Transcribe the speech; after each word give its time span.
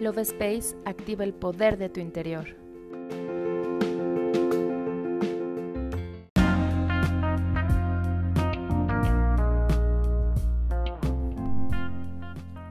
Love 0.00 0.20
Space 0.20 0.74
activa 0.86 1.24
el 1.24 1.34
poder 1.34 1.76
de 1.76 1.90
tu 1.90 2.00
interior. 2.00 2.46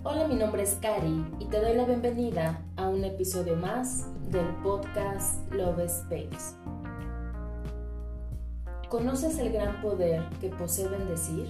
Hola, 0.04 0.28
mi 0.28 0.34
nombre 0.34 0.64
es 0.64 0.80
Cari 0.82 1.24
y 1.38 1.46
te 1.46 1.62
doy 1.62 1.76
la 1.76 1.86
bienvenida 1.86 2.66
a 2.78 2.90
un 2.90 3.04
episodio 3.04 3.56
más 3.56 4.08
del 4.32 4.48
podcast 4.64 5.54
Love 5.54 5.82
Space. 5.82 6.56
¿Conoces 8.90 9.38
el 9.38 9.54
gran 9.54 9.80
poder 9.84 10.28
que 10.42 10.50
posee 10.50 10.88
bendecir? 10.88 11.48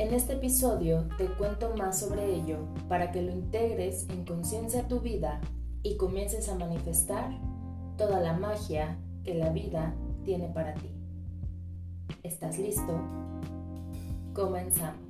En 0.00 0.14
este 0.14 0.32
episodio 0.32 1.06
te 1.18 1.26
cuento 1.26 1.76
más 1.76 1.98
sobre 1.98 2.34
ello 2.34 2.56
para 2.88 3.12
que 3.12 3.20
lo 3.20 3.32
integres 3.32 4.08
en 4.08 4.24
conciencia 4.24 4.88
tu 4.88 5.00
vida 5.00 5.42
y 5.82 5.98
comiences 5.98 6.48
a 6.48 6.54
manifestar 6.54 7.38
toda 7.98 8.18
la 8.18 8.32
magia 8.32 8.98
que 9.24 9.34
la 9.34 9.50
vida 9.50 9.94
tiene 10.24 10.48
para 10.48 10.72
ti. 10.72 10.88
¿Estás 12.22 12.58
listo? 12.58 12.98
Comenzamos. 14.32 15.09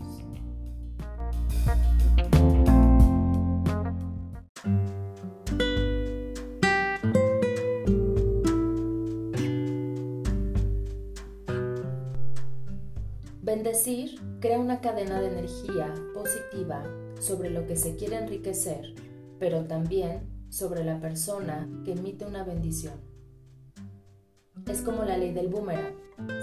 Bendecir 13.51 14.15
crea 14.39 14.61
una 14.61 14.81
cadena 14.81 15.21
de 15.21 15.27
energía 15.27 15.93
positiva 16.15 16.85
sobre 17.19 17.51
lo 17.51 17.67
que 17.67 17.75
se 17.75 17.97
quiere 17.97 18.17
enriquecer, 18.17 18.95
pero 19.41 19.65
también 19.65 20.21
sobre 20.51 20.85
la 20.85 21.01
persona 21.01 21.69
que 21.85 21.95
emite 21.95 22.25
una 22.25 22.45
bendición. 22.45 22.95
Es 24.69 24.83
como 24.83 25.03
la 25.03 25.19
ley 25.19 25.33
del 25.33 25.49
boomerang, 25.49 25.97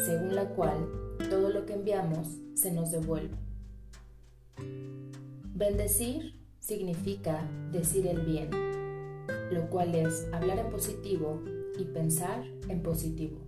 según 0.06 0.36
la 0.36 0.50
cual 0.50 1.16
todo 1.30 1.50
lo 1.50 1.66
que 1.66 1.76
enviamos 1.76 2.28
se 2.56 2.74
nos 2.74 2.92
devuelve. 2.92 3.38
Bendecir 5.56 6.34
significa 6.60 7.50
decir 7.72 8.06
el 8.06 8.20
bien, 8.20 8.50
lo 9.54 9.70
cual 9.70 9.96
es 9.96 10.28
hablar 10.34 10.60
en 10.60 10.70
positivo 10.70 11.42
y 11.80 11.86
pensar 11.86 12.44
en 12.68 12.84
positivo. 12.84 13.47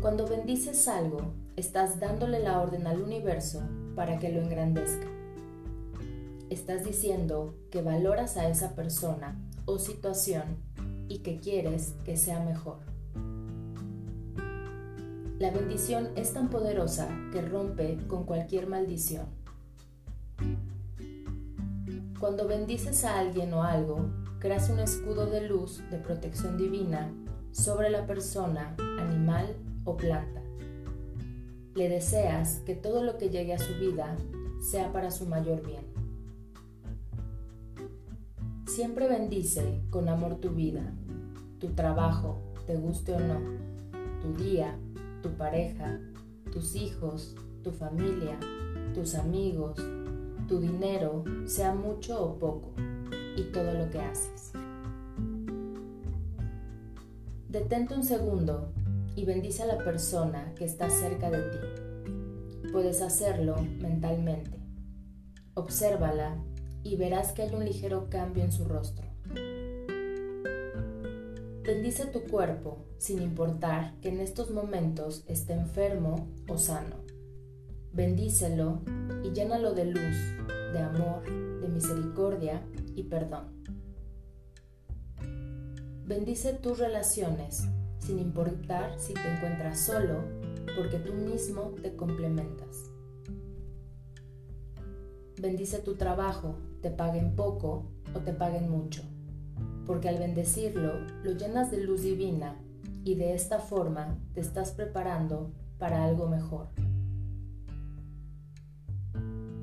Cuando 0.00 0.26
bendices 0.26 0.88
algo, 0.88 1.34
estás 1.56 2.00
dándole 2.00 2.40
la 2.40 2.58
orden 2.58 2.86
al 2.86 3.02
universo 3.02 3.60
para 3.94 4.18
que 4.18 4.30
lo 4.30 4.40
engrandezca. 4.40 5.06
Estás 6.48 6.84
diciendo 6.84 7.54
que 7.70 7.82
valoras 7.82 8.38
a 8.38 8.48
esa 8.48 8.74
persona 8.74 9.38
o 9.66 9.78
situación 9.78 10.56
y 11.06 11.18
que 11.18 11.38
quieres 11.38 11.92
que 12.02 12.16
sea 12.16 12.42
mejor. 12.42 12.78
La 15.38 15.50
bendición 15.50 16.08
es 16.16 16.32
tan 16.32 16.48
poderosa 16.48 17.06
que 17.30 17.42
rompe 17.42 17.98
con 18.08 18.24
cualquier 18.24 18.68
maldición. 18.68 19.26
Cuando 22.18 22.48
bendices 22.48 23.04
a 23.04 23.18
alguien 23.18 23.52
o 23.52 23.64
algo, 23.64 24.08
creas 24.38 24.70
un 24.70 24.78
escudo 24.78 25.26
de 25.26 25.42
luz 25.42 25.82
de 25.90 25.98
protección 25.98 26.56
divina 26.56 27.12
sobre 27.52 27.90
la 27.90 28.06
persona, 28.06 28.74
animal 28.98 29.56
o 29.84 29.96
planta. 29.96 30.42
Le 31.74 31.88
deseas 31.88 32.60
que 32.66 32.74
todo 32.74 33.02
lo 33.02 33.16
que 33.18 33.30
llegue 33.30 33.54
a 33.54 33.58
su 33.58 33.74
vida 33.74 34.16
sea 34.60 34.92
para 34.92 35.10
su 35.10 35.26
mayor 35.26 35.64
bien. 35.64 35.84
Siempre 38.66 39.08
bendice 39.08 39.80
con 39.90 40.08
amor 40.08 40.36
tu 40.36 40.50
vida, 40.50 40.92
tu 41.58 41.68
trabajo, 41.70 42.40
te 42.66 42.76
guste 42.76 43.14
o 43.14 43.20
no, 43.20 43.40
tu 44.20 44.32
día, 44.42 44.76
tu 45.22 45.30
pareja, 45.30 46.00
tus 46.52 46.76
hijos, 46.76 47.36
tu 47.62 47.72
familia, 47.72 48.38
tus 48.94 49.14
amigos, 49.14 49.76
tu 50.48 50.60
dinero, 50.60 51.24
sea 51.46 51.74
mucho 51.74 52.22
o 52.24 52.38
poco, 52.38 52.72
y 53.36 53.42
todo 53.52 53.72
lo 53.74 53.90
que 53.90 54.00
haces. 54.00 54.52
Detente 57.48 57.94
un 57.94 58.04
segundo 58.04 58.72
y 59.16 59.24
bendice 59.24 59.62
a 59.62 59.66
la 59.66 59.78
persona 59.78 60.54
que 60.54 60.64
está 60.64 60.88
cerca 60.90 61.30
de 61.30 61.42
ti. 61.42 62.70
Puedes 62.72 63.02
hacerlo 63.02 63.56
mentalmente. 63.80 64.58
Obsérvala 65.54 66.42
y 66.82 66.96
verás 66.96 67.32
que 67.32 67.42
hay 67.42 67.54
un 67.54 67.64
ligero 67.64 68.08
cambio 68.08 68.44
en 68.44 68.52
su 68.52 68.64
rostro. 68.64 69.06
Bendice 71.64 72.06
tu 72.06 72.22
cuerpo 72.24 72.86
sin 72.98 73.22
importar 73.22 73.94
que 74.00 74.08
en 74.08 74.20
estos 74.20 74.50
momentos 74.50 75.24
esté 75.26 75.52
enfermo 75.52 76.28
o 76.48 76.58
sano. 76.58 76.96
Bendícelo 77.92 78.82
y 79.24 79.30
llénalo 79.30 79.74
de 79.74 79.86
luz, 79.86 80.16
de 80.72 80.78
amor, 80.78 81.22
de 81.60 81.68
misericordia 81.68 82.62
y 82.94 83.04
perdón. 83.04 83.62
Bendice 86.06 86.54
tus 86.54 86.78
relaciones 86.78 87.68
sin 88.10 88.18
importar 88.18 88.98
si 88.98 89.14
te 89.14 89.20
encuentras 89.20 89.78
solo, 89.78 90.24
porque 90.76 90.98
tú 90.98 91.12
mismo 91.12 91.74
te 91.80 91.94
complementas. 91.94 92.90
Bendice 95.40 95.78
tu 95.78 95.94
trabajo, 95.94 96.56
te 96.82 96.90
paguen 96.90 97.36
poco 97.36 97.92
o 98.12 98.18
te 98.18 98.32
paguen 98.32 98.68
mucho, 98.68 99.02
porque 99.86 100.08
al 100.08 100.18
bendecirlo 100.18 100.92
lo 101.22 101.30
llenas 101.30 101.70
de 101.70 101.84
luz 101.84 102.02
divina 102.02 102.56
y 103.04 103.14
de 103.14 103.32
esta 103.34 103.60
forma 103.60 104.18
te 104.34 104.40
estás 104.40 104.72
preparando 104.72 105.52
para 105.78 106.04
algo 106.04 106.26
mejor. 106.26 106.66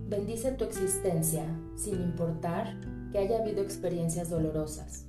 Bendice 0.07 0.53
tu 0.53 0.63
existencia 0.63 1.43
sin 1.75 2.01
importar 2.01 2.79
que 3.11 3.17
haya 3.17 3.39
habido 3.39 3.61
experiencias 3.61 4.29
dolorosas 4.29 5.05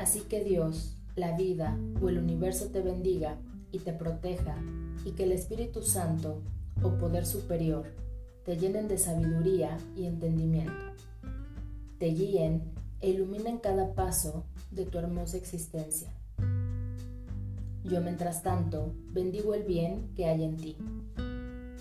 Así 0.00 0.20
que 0.20 0.42
Dios, 0.42 0.96
la 1.14 1.36
vida 1.36 1.78
o 2.00 2.08
el 2.08 2.16
universo 2.16 2.68
te 2.68 2.80
bendiga 2.80 3.36
y 3.70 3.80
te 3.80 3.92
proteja 3.92 4.56
y 5.04 5.10
que 5.10 5.24
el 5.24 5.32
Espíritu 5.32 5.82
Santo 5.82 6.40
o 6.82 6.96
poder 6.96 7.26
superior 7.26 7.84
te 8.46 8.56
llenen 8.56 8.88
de 8.88 8.96
sabiduría 8.96 9.76
y 9.94 10.06
entendimiento, 10.06 10.72
te 11.98 12.06
guíen 12.06 12.62
e 13.02 13.10
iluminen 13.10 13.58
cada 13.58 13.92
paso 13.92 14.46
de 14.70 14.86
tu 14.86 14.96
hermosa 14.96 15.36
existencia. 15.36 16.08
Yo 17.84 18.00
mientras 18.00 18.42
tanto 18.42 18.94
bendigo 19.10 19.52
el 19.52 19.64
bien 19.64 20.14
que 20.16 20.24
hay 20.24 20.44
en 20.44 20.56
ti. 20.56 20.78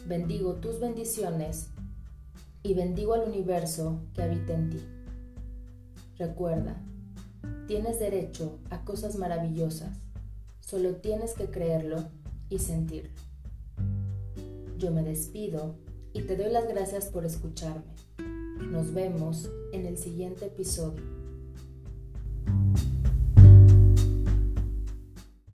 Bendigo 0.06 0.56
tus 0.56 0.82
bendiciones 0.82 1.70
y 2.64 2.74
bendigo 2.74 3.14
al 3.14 3.30
universo 3.30 4.02
que 4.14 4.24
habita 4.24 4.56
en 4.56 4.72
ti. 4.72 4.82
Recuerda, 6.18 6.84
Tienes 7.68 8.00
derecho 8.00 8.60
a 8.70 8.84
cosas 8.84 9.16
maravillosas, 9.18 9.98
solo 10.60 10.96
tienes 10.96 11.34
que 11.34 11.46
creerlo 11.46 12.04
y 12.50 12.60
sentirlo. 12.60 13.12
Yo 14.78 14.92
me 14.92 15.04
despido 15.04 15.76
y 16.14 16.22
te 16.24 16.36
doy 16.36 16.52
las 16.52 16.68
gracias 16.68 17.06
por 17.06 17.26
escucharme. 17.26 17.84
Nos 18.72 18.94
vemos 18.94 19.50
en 19.72 19.86
el 19.86 19.98
siguiente 19.98 20.46
episodio. 20.46 21.04